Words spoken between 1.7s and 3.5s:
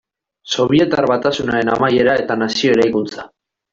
amaiera eta nazio eraikuntza.